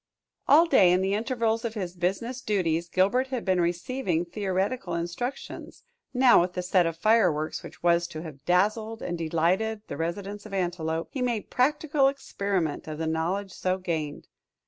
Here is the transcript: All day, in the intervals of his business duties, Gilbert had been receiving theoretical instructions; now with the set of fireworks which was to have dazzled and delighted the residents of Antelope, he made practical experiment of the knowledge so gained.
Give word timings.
All 0.47 0.65
day, 0.65 0.91
in 0.91 1.01
the 1.01 1.13
intervals 1.13 1.63
of 1.63 1.75
his 1.75 1.95
business 1.95 2.41
duties, 2.41 2.89
Gilbert 2.89 3.27
had 3.27 3.45
been 3.45 3.61
receiving 3.61 4.25
theoretical 4.25 4.95
instructions; 4.95 5.83
now 6.11 6.41
with 6.41 6.53
the 6.53 6.63
set 6.63 6.87
of 6.87 6.97
fireworks 6.97 7.61
which 7.61 7.83
was 7.83 8.07
to 8.07 8.23
have 8.23 8.43
dazzled 8.43 9.03
and 9.03 9.15
delighted 9.15 9.83
the 9.87 9.97
residents 9.97 10.47
of 10.47 10.55
Antelope, 10.55 11.09
he 11.11 11.21
made 11.21 11.51
practical 11.51 12.07
experiment 12.07 12.87
of 12.87 12.97
the 12.97 13.05
knowledge 13.05 13.51
so 13.51 13.77
gained. 13.77 14.27